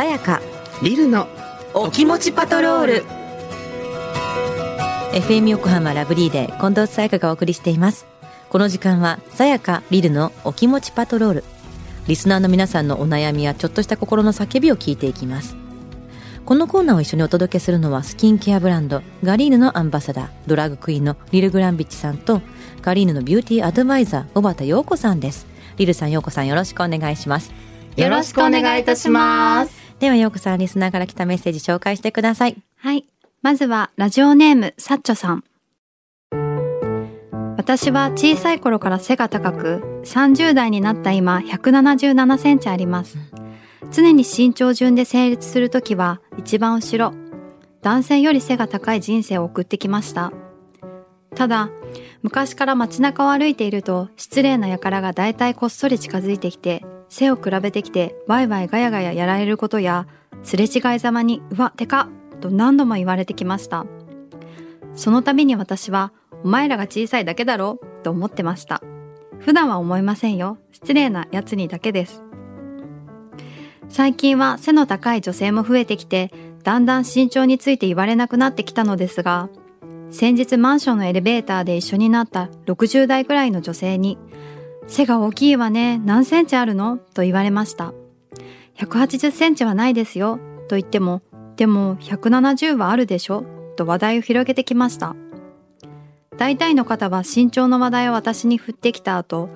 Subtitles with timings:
[0.00, 0.40] さやか。
[0.82, 1.28] リルの
[1.74, 3.04] お気持ちパトロール。
[5.12, 8.06] FM 横浜ラブリーで近藤さやかがお送りしています。
[8.48, 11.44] この時間はさやかリルのお気持ちパトロール。
[12.06, 15.54] リスナーの皆さんのお悩みやちょっとした心の叫びを聞いていきます。
[16.46, 22.40] このコーナーを一緒にお届けするのはスキンケアブランドガリーヌのアンバサダードラッグクイーンのリル・グランビッチさんと
[22.80, 25.46] ガリーヌのビューティーアドバイザー小畑陽子さんです。
[25.76, 27.52] リルさん陽子さんよろしくお願いします。
[27.96, 29.89] よろしくお願いいたします。
[30.00, 33.04] では陽子さんリスナーから来たメッセージ紹介してくださいはい。
[33.42, 35.44] まずは、ラジオネーム、サッチョさん。
[37.56, 43.18] 私は小さい頃から背が高く、30代になった今、177センチあります。
[43.90, 47.14] 常に身長順で成立するときは、一番後ろ。
[47.82, 50.32] 男性より背が高い人生を送ってきました。
[51.34, 51.70] ただ、
[52.22, 60.06] 昔から街中を歩いていると、失礼な輩が大体こっそり近づいてきて、背を比べてきて、ワイワイガヤガヤやられることや、
[60.42, 62.08] すれ違いざまに、うわ、でか
[62.40, 63.84] と何度も言われてきました。
[64.94, 66.12] その度に私は、
[66.44, 68.80] お前らが小さいだけだろと思ってました。
[69.40, 70.58] 普段は思いませんよ。
[70.70, 72.22] 失礼な奴にだけです。
[73.88, 79.48] 最近は背の高い女性も増えてきて、だんだん身長について言われなくなってきたのですが、
[80.10, 84.18] 先日マンションのエレベーターで一緒になった60代くらいの女性に、
[84.90, 86.98] 背が大きいわね、何センチあるの？
[86.98, 87.94] と言われました。
[88.76, 91.22] 180センチはないですよ、と言っても、
[91.54, 93.44] でも170はあるでしょ？
[93.76, 95.14] と話題を広げてきました。
[96.36, 99.48] 大体の方は身長の話題を私に振ってきた後、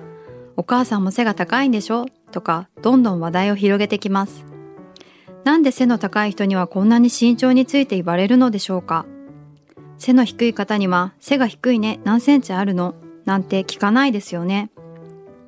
[0.55, 2.05] お母さんも背が高いんでしょ？
[2.31, 4.45] とか、どんどん話題を広げてきます。
[5.43, 9.05] なんで背の高い人にはこんなに身長について言われるのでしょうか？
[9.97, 12.95] 背の低い方には背が低いね、何センチあるの？
[13.25, 14.71] なんて聞かないですよね。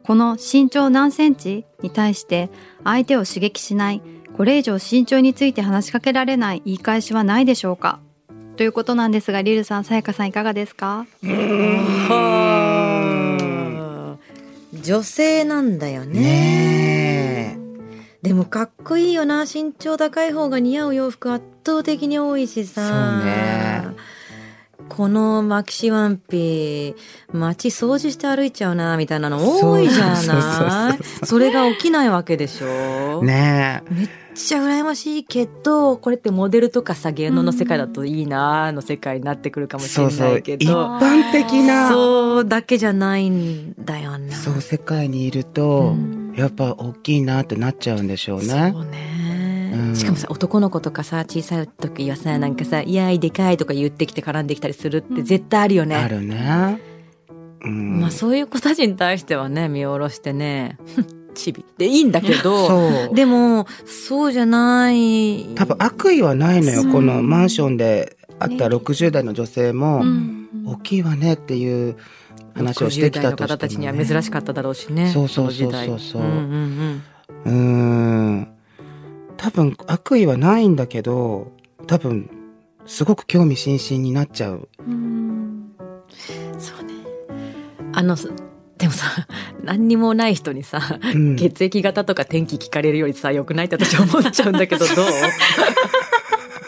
[0.08, 1.66] この身長何センチ？
[1.82, 2.50] に対して
[2.86, 4.02] 相手を刺激しない、
[4.38, 8.00] これ以上身長について話しかけられない言い返しはないでしょうか？
[8.56, 11.06] ということなんですが、リルさん、さやかさんいかがですか？
[12.10, 12.38] は
[14.14, 17.58] あ女性なんだよね。
[17.58, 17.58] ね
[18.22, 19.42] でもかっこいいよな。
[19.42, 22.88] 身長高い方が似合う洋服圧倒的に多いしさ。
[22.88, 23.37] そうね
[24.98, 26.96] このマキシワンピ
[27.32, 33.22] 街掃除して歩いちゃうなみたいなの多いじゃそうそうないそれが起きないわけでしょ。
[33.22, 40.28] ねめっちゃ羨ましいけどこれってモデルとかさ芸能の世界だといいなの世界になってくるかもしれそうそう。
[40.30, 44.36] 一ないけど般的なそうだけじゃないんだよな。
[44.36, 46.34] そう世界にいると、うん。
[46.36, 48.46] やっぱ大きいなってなっちゃうんでしょうね。
[48.74, 49.17] そうね、
[49.74, 49.96] うん。
[49.96, 56.82] しかもさ男の子とかさ小さい時はさなんかさ「いやいでかい」とか言ってきて絡んできたりするって絶対あるよね、あるね。
[57.62, 58.00] うん。
[58.02, 60.78] まあそういう子たちに対してはね見下ろしてね
[61.36, 65.46] チビでいいんだけどでもそうじゃない。
[65.56, 68.18] 多分悪意はないのよこのマンションで。
[68.40, 70.50] 会った60代の女性も、うん。
[70.64, 71.98] 大きいわねっていう
[72.54, 76.00] 話をしてきたとしても、60代の方たちには珍しかっただろうしねそうそうそうそう。
[76.00, 77.04] そううんうん。
[77.46, 78.57] うーん
[79.48, 81.54] 多分悪意はないんだけど
[81.88, 82.30] 多分
[82.86, 84.68] すごく興味津々になっちゃう。
[84.80, 84.90] う
[86.60, 86.94] そうね。
[87.94, 88.30] あのす
[88.78, 89.06] でもさ
[89.64, 91.36] 何にもない人にさ、うん。
[91.38, 95.06] 血液型とか天気聞かれるよりさよくないって私思っちゃうんだけど どう？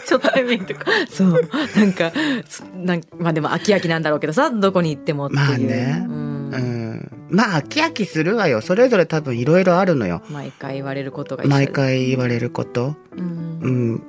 [0.08, 0.86] 初対面とか。
[1.10, 1.32] そう。
[1.76, 2.12] なんか
[2.48, 6.06] そなんまあでも飽き飽きなんだろうけどさどこに行ってもっていう、まあね。
[6.08, 7.10] うんうん。
[7.30, 8.60] まあ飽き飽きするわよ。
[8.60, 10.22] それぞれ多分いろいろあるのよ。
[10.30, 12.96] 毎回言われることが毎回言われること。
[13.16, 14.00] うん。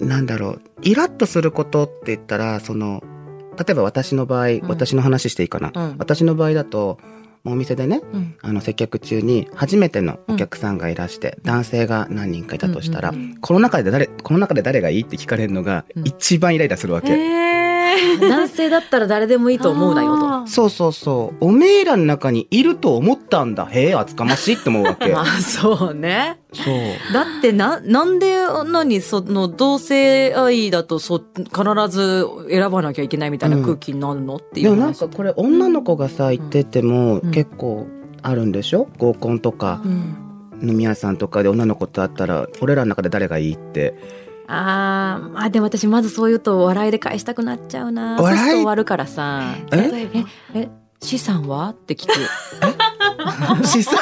[0.00, 0.08] うん。
[0.08, 0.62] なんだろう。
[0.82, 3.02] イラッとすることって言ったらその
[3.58, 4.60] 例えば私の場合、ん。
[4.68, 5.96] 私の話していいかな、うん。
[5.98, 6.98] 私の場合だと
[7.44, 8.36] お店でねうん。
[8.42, 16.06] あの接客中に初めてのお客さんがいらして、男性が何人かいたとしたら、うんうんこの中で誰この中で誰がいいって聞かれるのがうん。
[16.06, 17.08] 一番イライラするわけ、
[18.20, 20.46] 男性だったら誰でもいいと思うなよと。
[20.46, 21.44] そうそうそう。
[21.46, 23.66] おめえらの中にいると思ったんだ。
[23.66, 25.08] へえ厚かましいって思うわけ。
[25.12, 26.40] まあそうね。
[26.52, 27.12] そう。
[27.12, 28.36] だってな、なんで
[28.66, 34.74] 何その同性愛だとそ必ず選ばなきゃいけないみたいな空気になるの、っていう話。
[34.74, 37.30] でもなんかこれ女の子がさ言っててもうん。
[37.30, 37.86] 結構
[38.22, 38.88] あるんでしょ？
[38.98, 39.80] 合コンとか。
[39.84, 40.16] うん。
[40.62, 43.94] 飲み屋さんとかで女の子と会ったら俺らの中で誰がいいって
[44.52, 48.20] あーまあでも私まずそう言うと笑いで返したくなっちゃうな。
[48.20, 48.38] 笑い？
[48.38, 49.42] そうすると終わるからさ。
[49.72, 49.76] え？
[49.76, 50.20] 例えば
[50.54, 50.68] え、
[51.00, 51.68] 資産は？
[51.68, 52.12] って聞く。
[53.64, 53.94] 資産？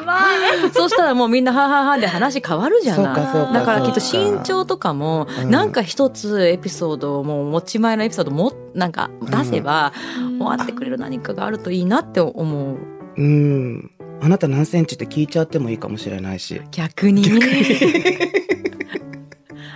[0.00, 0.20] うま
[0.66, 0.70] い。
[0.72, 3.32] そうしたらもうみんなはははで話変わるじゃそうかない。
[3.32, 9.92] そうかだからきっと身長とかも、うんなんか一つエピソードをもう持ち前のエピソードもなんか出せば、
[10.38, 12.76] 終わってくれる何かがあるといいなって思う。
[13.16, 16.60] うんあなた何センチって聞いちゃってもいいかもしれないし。
[16.70, 17.24] 逆に。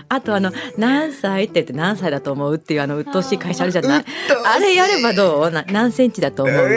[0.08, 4.04] あとあの何歳って言って何歳だと思うっていうあの鬱陶しい会社あるじゃない？
[4.44, 5.50] あれやればどう？
[5.50, 6.54] な何センチだと思う？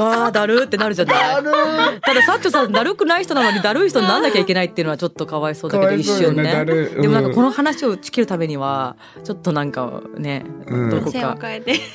[0.00, 1.16] わあだるってなるじゃない。
[2.00, 6.64] ただサッチョさんだるくない人なのにだるい人になんなきゃいけないっていうのはちょっとかわいそうだけど一瞬ね。
[6.64, 10.90] でもなんかこの話を打ち切るためにはちょっとなんかね、うん。
[10.90, 11.38] どこか。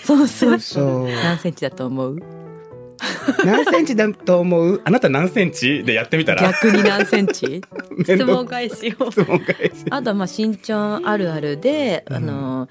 [0.04, 0.60] そうそう。
[0.60, 1.08] そう。
[1.10, 2.18] 何センチだと思う？
[3.46, 4.82] 何センチだと思う？
[4.84, 6.42] あなた何センチでやってみたら？
[6.52, 7.62] 逆に何センチ？
[8.04, 9.10] 質問返しを。
[9.10, 9.86] 質問返し。
[9.90, 12.68] あとはまあ身長あるあるで、うんあの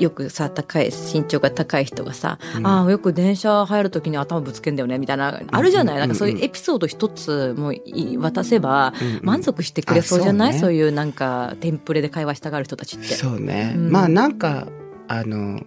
[0.00, 2.66] よくさ高い身長が高い人がさ、うん。
[2.66, 7.72] ああよく電車入る時に頭ぶつけんだよねみたいなあるじゃない、うんなんかそういうエピソード一つも
[8.20, 10.60] 渡せば満足してくれそうじゃない、あそうね。
[10.60, 13.06] そういうなんかテンプレで会話したがる人たちって。
[13.06, 13.74] そうね。
[13.76, 13.90] うん。
[13.90, 14.66] まあなんか、
[15.08, 15.60] あの、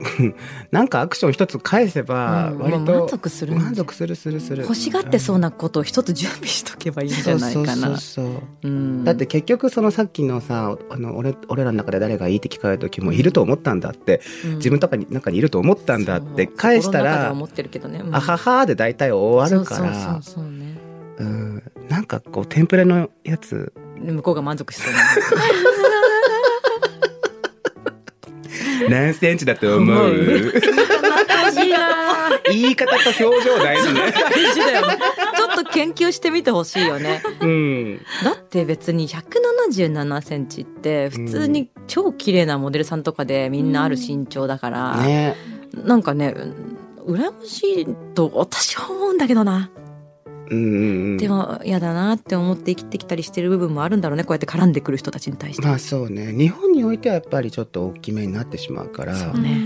[0.70, 4.62] なんかアクション一つ返せば、うん割もう満と足する満足するするする。
[4.62, 7.90] 欲しがってそうなことを一つ準備しとけばいいんじゃないかな。
[9.04, 18.00] だって結局そのさっきのさあの俺俺らの中で誰がいいって聞かれた時もいると思ったんだって、うん自分とかに中にいると思ったんだって返したら思ってるけどね。
[18.04, 20.20] うんあははで大体終わるから。
[21.18, 24.98] うんなんかこうテンプレのやつ向こうが満足しそうな。
[28.88, 29.96] 何センチだと思う？
[29.98, 30.14] 思う
[31.64, 31.78] いいな
[32.50, 34.98] 言い方と表情大事ね大事だよね。
[35.36, 37.22] ちょっと研究してみてほしいよね。
[37.40, 45.36] うんだって別に177センチって普通に超綺麗なモデルさんとかでみんなある身長だから、ね
[45.84, 46.34] なんかね、
[47.06, 49.70] 羨ましいと私は思うんだけどな。
[50.50, 51.16] うんうんうん。
[51.16, 54.24] でも嫌だなって思って生きてきたりしてる部分もあるんだろうね。
[54.24, 55.66] こうやって絡んでくる人たちに対して。
[55.66, 56.32] まあそうね。
[56.32, 59.14] 日本においてはやっぱりちょっと大きめになってしまうから。
[59.16, 59.60] そうね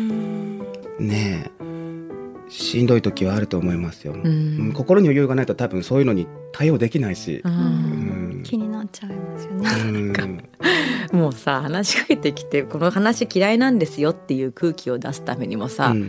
[0.99, 2.51] ねえ。
[2.51, 4.69] しんどい時はあると思いますよ、ううん。
[4.71, 4.73] ん。
[4.73, 7.43] 心に余裕がないと多分そういうのに対応できないし。
[8.45, 9.71] 気になっちゃいますよね。
[11.13, 11.19] うん。
[11.19, 16.09] もうさ話しかけてきてこの話嫌いなんですよっていう空気を出すためにもさ、うん。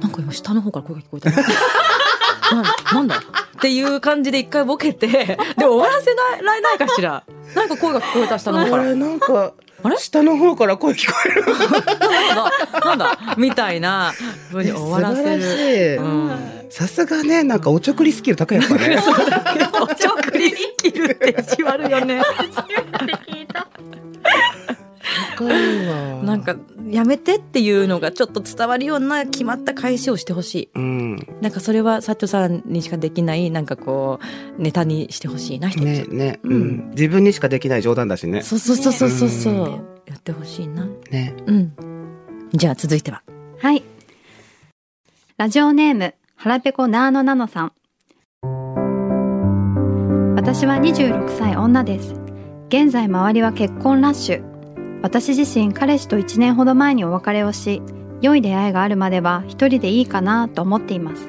[0.00, 1.30] なんか今下の方から声が聞こえた
[2.54, 2.62] な
[2.94, 3.20] なんだ？
[3.56, 7.24] っていう感じで一回ボケてで終わらせないられないかしら？
[7.54, 8.82] なんか声が聞こえた下の方から。
[8.82, 9.96] あれなんかあれ？
[9.96, 11.44] 下の方から声聞こえる。
[11.46, 12.80] なんだ？
[12.80, 13.34] なんだ？
[13.38, 14.12] みたいな。
[14.50, 16.02] 風に終わらせ素晴ら
[16.34, 16.70] る。
[16.70, 18.98] さすがねなんかおちょくりスキル高いやっぱね
[19.80, 22.20] おちょくりスキルってじわるよね。
[22.52, 24.75] 高いわ
[26.24, 26.56] なんか
[26.88, 30.70] やめてっていうのがちょっと伝わるような決まった返しをしてほしい。
[30.74, 34.20] うんなんかそれはサッチョさんにしかできないなんかこ
[34.58, 35.84] うネタにしてほしいな一つ。
[35.84, 40.86] ねね、ううんん、自分にしかできない冗談だしねそうそうそうそうそうそう、うんやってほしいな。
[41.10, 41.72] ねうん。
[42.52, 43.22] じゃあ続いては。
[43.58, 43.82] はい。
[45.36, 47.72] ラジオネーム、腹ペコナーノナノさん。
[50.36, 52.14] 私は26歳女です。
[52.68, 54.55] 現在周りは結婚ラッシュ。
[55.02, 57.82] 私自身彼氏と1年ほど前にお別れをし、
[58.22, 61.28] 良い出会いがあるまでは一人でいいかなと思っています。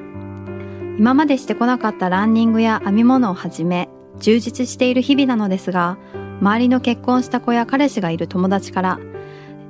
[0.98, 5.98] 今までしてこなかったランニングや編み物をはじめ、充実している日々なのですが、
[6.42, 9.00] 周りの結婚した子や彼氏がいる友達から、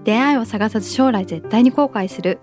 [0.05, 2.39] 出会いを探さず将来絶対に後悔する。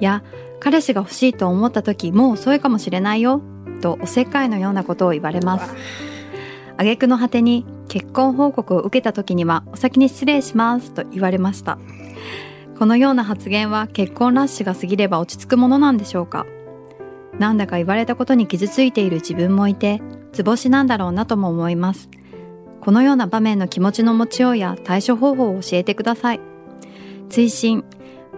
[0.00, 0.22] や、
[0.60, 3.42] 彼氏が欲しいと思った時もう遅いかもしれないよ、
[3.82, 5.74] とおせっかいのようなことを言われます。
[6.78, 11.78] 挙句の果てに結婚報告を受けた時にはお先に失礼しますと言われました。
[12.78, 16.46] このような発言は結婚ラッシュが過ぎれば落ち着くものなんでしょうか
[17.38, 20.02] なんだか言われたことに傷ついている自分もいて、
[20.32, 22.08] 図星なんだろうなとも思います。
[22.80, 26.40] このような場面の気持ちの持ちようや対処方法を教えてください。
[27.28, 27.84] 追伸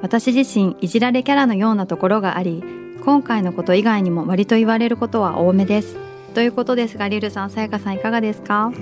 [0.00, 2.62] 私自身いじられキャラのようなところがあり
[3.04, 5.96] 今回のこと以外にも割と言われることは多めです
[6.34, 8.72] ということですがリルさんさやかさんいかがですか？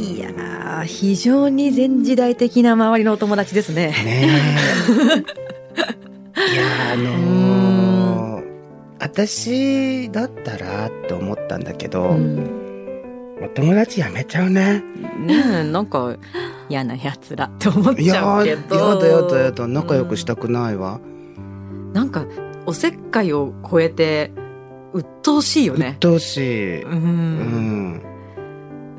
[0.00, 3.88] いやー、非常に前時代的な周りのお友達ですね。
[3.88, 4.28] ね
[6.36, 8.50] え いやあのー
[9.02, 12.50] 私だったらって思ったんだけど、うん
[13.42, 14.82] お友達やめちゃうね
[15.18, 16.14] ねえ、なんか
[16.68, 18.98] 嫌な奴らって思っいちゃうけど。
[19.00, 21.00] だやだやだ仲良くしたくないわ、
[21.94, 22.26] なんか、
[22.66, 24.30] おせっかいを超えて、
[24.92, 25.96] 鬱陶しいよね。
[26.00, 26.88] とうしい、う。
[26.88, 28.02] うんん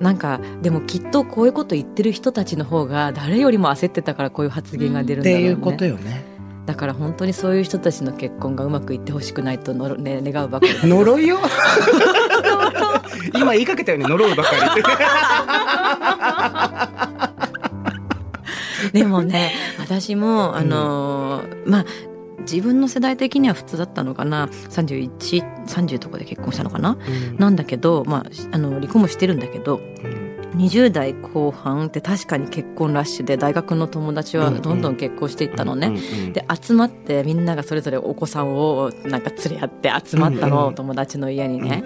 [0.01, 5.43] なんか、でもきっとこういうこと言ってる人たちの方が誰よりも焦ってたからこういう発言が出るんだろうね。
[5.43, 6.23] っていうことよね
[6.65, 10.73] だから本当にそういう人たちの結婚がうまくいってほしくないとのろ、ね、願うばかり。
[10.83, 11.39] 呪いよ
[13.33, 14.61] 今言いかけたよね呪うばかり
[18.93, 21.85] でもね、私も、あのーまあ、
[22.51, 35.87] 自分の世代的には普通だったのかな？3130とかで結婚したのかな、うんなんだけど、まあ、あの離婚もしてるんだけどうん20代後半って確かに結婚ラッシュで大学の友達はどんどん結婚していったのね。
[35.87, 35.97] うんう
[36.29, 41.83] んで集まってみんながそれぞれお子さんをなんか連れ合って集まったの、うんうん友達の家にね、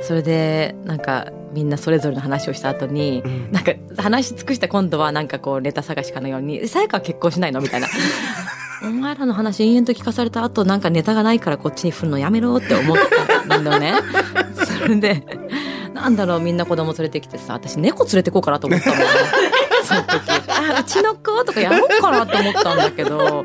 [0.00, 3.52] それでなんかみんなそれぞれの話をした後に、うん。
[3.52, 7.88] なんか話し尽くして今度はなんかこうネタ探しかのように「さやかは結婚しないの?」みたいな。
[8.84, 12.96] お前らの話延々と聞かされた後なんかネタがないからこっちに振るのやめろって思っ
[13.48, 13.94] たんだね。
[14.82, 15.24] それで
[15.94, 19.04] なんだろうみんな子供連れてきてさ私猫連れてこうかなと思ったもんね。
[19.84, 23.44] その時あうちの子とかやろうかなと思ったんだけど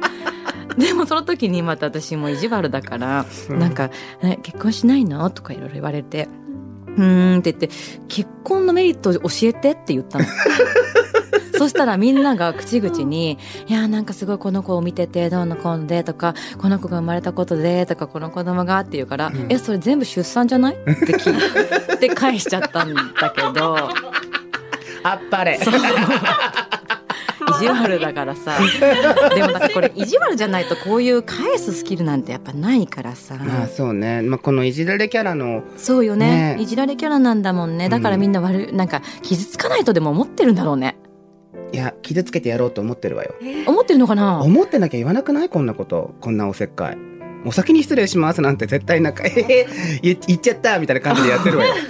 [0.77, 3.89] でもその時にまた私も意地悪だから、うんなんか
[4.23, 6.29] 「え結婚しないの?」とかいろいろ言われて
[6.97, 7.69] 「うーん」って言って
[8.07, 10.25] 「結婚のメリット教えて」って言ったの。
[11.57, 13.37] そしたらみんなが口々に
[13.67, 23.01] 「いやなんかすごいこの子を見ててどうのこうので」とか「この子が生まれたことで」とか「この子供が」って言うから「うんえそれ全部出産じゃない?」って聞いて 返しちゃったんだ
[23.35, 23.77] けど。
[25.03, 25.57] あっぱれ。
[27.49, 28.57] 意地悪だからさ。
[29.33, 36.55] でもなんかこれ意地悪じゃないとこういう返すスキルなんてやっぱないからさ、まあそうね、まあ、このいじられキャラのそうよね。
[36.57, 36.61] ね。
[36.61, 37.87] いじられキャラなんだもんね。
[37.89, 40.96] だからみんな悪いなんか傷つかないとでも思ってるんだろうね
[41.73, 43.35] いや傷つけてやろうと思ってるわよ。
[43.65, 44.41] 思ってるのかな？
[44.41, 45.49] 思ってなきゃ言わなくない？
[45.49, 46.15] こんなこと。
[46.21, 46.97] こんなおせっかい。
[47.45, 49.67] お先に失礼しますなんて絶対なんか「えへ
[50.01, 51.73] 言言っちゃった」みたいな感じでやってるわよ。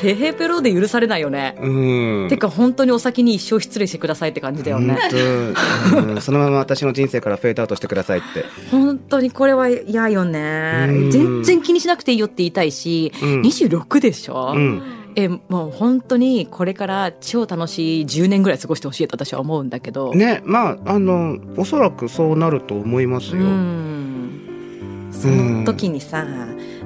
[0.00, 2.28] テヘペロで許されないよね、うん。
[2.30, 6.20] てか本当にお先に一生失礼してくださいって感じだよね、うん。
[6.22, 10.86] そのまま私の人生からフェードアウトしてくださいって、本当にこれは嫌よね。
[10.88, 11.10] うん。
[11.10, 13.40] 全然気にしなくていいよって言いたいし、うん。
[13.42, 14.82] 26でしょ、うん
[15.16, 25.08] えもう本当にこれから超楽しい10年ぐらい過ごしてほしいと私は思うんだけど、ねまああのおそらくそうなると思いますうよ、ん。
[25.12, 26.24] その時にさ、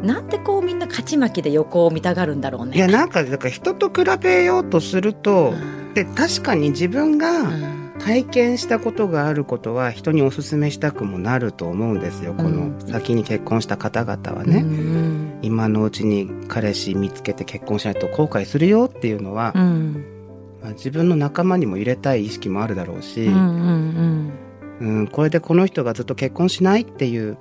[0.02, 2.76] なんでこうみんな勝ち負けで横を見たがるんだろうね。
[2.76, 5.54] いやなんかだから人と比べようとすると、
[5.94, 12.34] で確かに自分うがん体験したことがあることは人にお勧めしたくもなると思うんですよ。
[12.34, 15.38] この先に結婚した方々はね、うん。
[15.42, 20.04] 今のうちに彼氏見つけて結婚しないと後悔するよっていうのは、うん。
[20.62, 24.32] まあ自分の仲間にも入れたい意識もあるだろうし、うん
[25.12, 27.38] これでこの人がずっと結婚しないっていう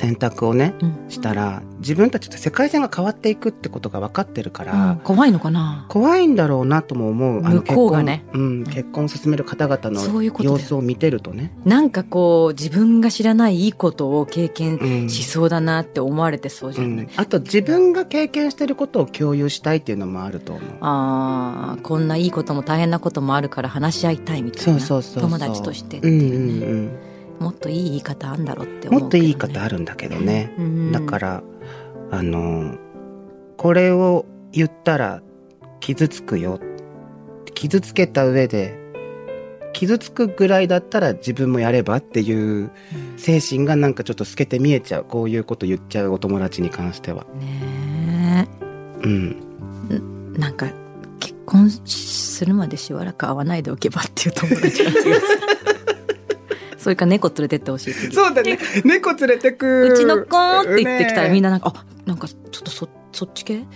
[0.00, 1.10] 選択をねうん。
[1.10, 4.96] したら自分たちと世界線が変わっていくってことが分かってるから、うん。
[5.00, 5.86] 怖いのかな？
[5.88, 7.42] 怖いんだろうなとも思う。
[7.42, 8.24] 向こうがね。
[8.26, 11.52] 結婚,、うん、結婚を進める方々の様子を見てるとね。
[11.64, 15.10] なんかこう自分が知らないいいことを経験うん。
[15.10, 20.70] しそうだなって思われてそうじゃない、うん、あと自分が経験してることを共有したいっていうのもあると思う。
[20.80, 24.80] あーこんないいことも大変なこともあるから話し合いたいみたいな。
[24.80, 27.09] そうそうそう友達としてってうんういうね、んうん
[27.40, 30.54] もっといい言い方あんだろうって思うね、もっといい言い方あるんだけどね。
[30.58, 30.92] うん。
[30.92, 31.42] だから
[32.10, 32.76] あの
[33.56, 35.22] これを言ったら
[35.80, 36.60] 傷つくよ。
[37.54, 38.78] 傷つけた上で
[39.72, 42.70] 傷つくぐらいだったら自分もやればっていう
[43.16, 45.04] 精神がなんかちょっと透けて見えちゃう。
[45.04, 47.24] こういうこと言っちゃうお友達に関しては。
[47.34, 48.48] ね
[49.02, 49.36] うん、
[49.90, 50.66] えなんか
[51.20, 55.00] 結婚するまでしばらく会わないでおけばっていう友達がいる
[56.80, 58.14] それか猫連れてってほしい次。
[58.14, 58.58] そうだね。
[58.84, 63.64] 猫連れてくうちの子って言ってきたらみんなななんか、あ、なんかちょっとそ、そっち系？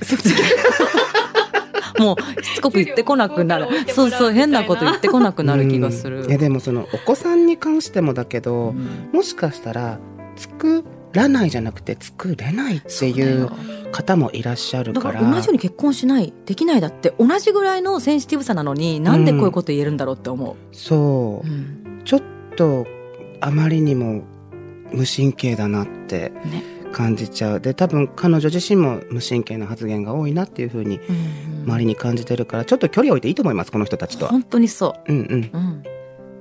[1.98, 3.68] もうしつこく言ってこなくなる。
[3.88, 6.26] そうそう変なこと言ってこなくなる気がする。
[6.26, 9.10] いやでもそのお子さんに関してもだけど、うん。
[9.12, 9.98] もしかしたら
[10.36, 10.82] 作
[11.12, 13.50] らないじゃなくて作れないっていう
[13.92, 21.48] 方もいらっしゃるだかからら同じように結婚しないできないだって同じぐらいのセンシティブさなのになんでこういうこと言えるんだろうって思そう。
[21.48, 22.02] う、うん。
[22.04, 22.22] ちょっ
[22.54, 22.86] と
[23.40, 24.22] あまりにも
[24.92, 26.62] 無神経だなってね。
[26.92, 27.60] 感じちゃう。
[27.60, 34.30] で多分彼女自身も無神経な発言が多いなっていうふうにうん周りに感じてるからちょっと距離を置いていいと思いますこの人たちとは。
[34.30, 35.12] 本当にそう。
[35.12, 35.42] んうん。
[35.42, 35.82] う、うん、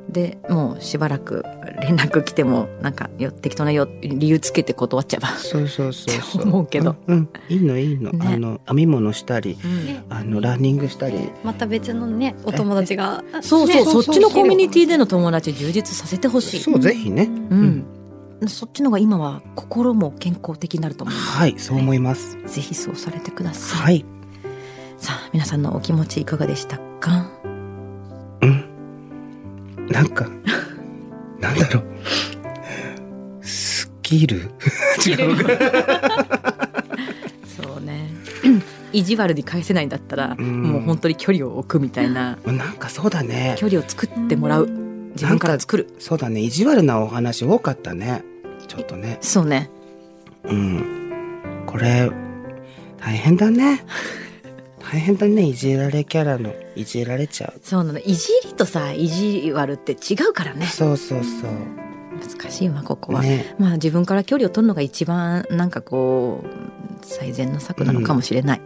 [0.10, 1.44] でもうしばらく
[1.82, 5.30] 連絡来てもなんかよ適当なよ理由つけて断っちゃえば。
[5.30, 6.44] そうそうそうそう。
[6.44, 6.96] 思うけど。
[7.08, 7.30] うん、うん。
[7.50, 8.34] いいのいいの、ね。
[8.34, 10.14] あの編み物したりうん。
[10.14, 11.32] あのランニングしたり。
[11.44, 16.60] また別のねお友達がそうそう、ねそっちのコミュニティでの友達充実させてほしい。
[16.60, 17.24] そうぜひね。
[17.24, 17.86] うん。
[18.48, 21.16] そっちのが今は心も健康的になると思う。
[21.16, 22.38] はいそう思います。
[22.46, 23.82] ぜひそうされてください。
[23.82, 24.06] はい。
[24.98, 27.12] さあ、皆さんのお気持ちいかがでしたか？
[27.12, 27.33] うん
[29.94, 30.28] なんか
[31.40, 33.46] なんだろう。
[33.46, 34.52] スキル？
[35.06, 36.70] 違うか。
[37.46, 38.10] そうね。
[38.92, 40.62] 意地悪に返せないんだったら、うん。
[40.64, 43.56] もう本当に距離を置くみたいな、なんかそうだね。
[43.58, 44.68] 距離を作ってもらう。
[45.16, 45.94] 自分から作る。
[46.00, 46.42] そうだね。
[46.42, 48.24] 意地悪なお話多かったね。
[48.68, 49.18] ちょっとね。
[49.22, 49.70] そうね。
[50.44, 51.64] うん。
[51.68, 52.10] これ
[52.98, 53.86] 大変だね。
[54.80, 55.44] 大変だね。
[55.44, 57.60] いじられキャラのいじられちゃう。
[57.64, 58.00] そうなの。
[58.00, 60.66] いじりとさ意地悪って違うからね。
[60.66, 61.52] そうそうそう。
[62.14, 63.56] 難しいわここは、ね。
[63.60, 68.62] まあ自分から距離を取るのが一番なんかこう最善の策なのかもしれない、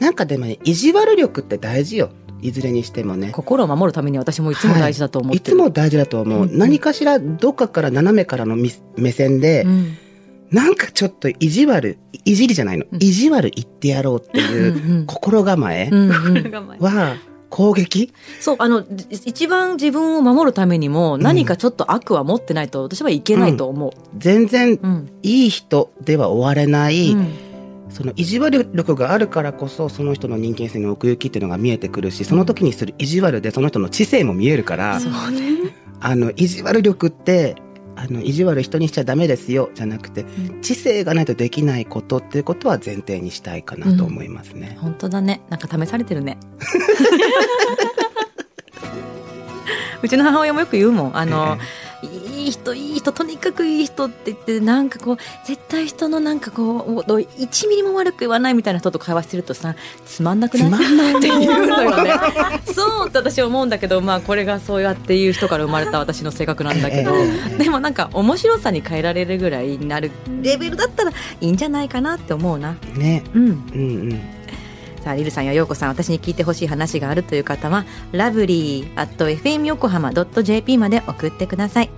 [0.00, 2.10] なんかでもね意地悪力って大事よ。
[2.42, 3.30] いずれにしてもね。
[3.32, 9.96] 心を守るために私もいつも大事だと思っいてる、つも大事だと思う、うん何かしらどっかから斜めからのみ目線で、うん。
[10.50, 13.02] なんかちょっと意地悪いじりじゃないの、うん。
[13.02, 15.06] 意地悪言ってやろうっていううんうん。
[15.06, 16.12] 心構えうんうん。
[16.78, 17.16] は
[17.56, 18.12] 攻撃？
[18.40, 25.10] そうあのじ一番自分を守るためにも何かちょっと悪は持ってないと私はいけないと思う、全然うん。
[25.22, 27.32] いい人では終われない、うん。
[27.88, 35.72] その意地悪力があるからこそその人の人間性の奥行きっていうのが見えてくるしその時にする意地悪でその人の知性も見えるから、そうね。
[36.00, 37.56] あの意地悪力って
[37.96, 40.24] あの意地悪人にしちゃダメですよじゃなくて、
[40.62, 44.76] 知性がないとできないことっていうことは前提にしたいかなと思いますね。
[44.80, 45.40] 本当だね。
[45.48, 46.38] なんか試されてるね。
[50.02, 51.16] うちの母親もよく言うもん。
[51.16, 51.58] あの、
[52.46, 59.74] いい人いい人とにかくいい人って言ってなんかこう絶対人のなんかこう1ミリも悪く言わないみたいな人と会話してるとさ
[60.04, 60.66] つまんなくな
[61.10, 61.18] い？
[61.18, 62.14] って言うのよね。
[62.72, 72.76] そうって私は思うんだけどまあこれがそうやって言う人から生まれた私の性格なんだけど、えでもなんか面白さに変えられるぐらいになるレベルだったらいいんじゃないかなって思うな。
[72.96, 73.42] ね、うん。
[73.44, 74.20] うんうん。
[75.02, 81.90] さあリルさんやヨーコさん私に聞いてほしい話があるという方はラブリー at fm 横浜 .jp まで送ってください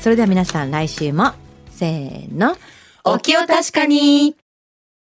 [0.00, 1.32] それでは皆さん来週も
[1.70, 2.56] せーの。
[3.04, 4.34] お気を確かに。